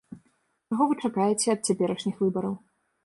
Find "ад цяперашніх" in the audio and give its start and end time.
1.55-2.15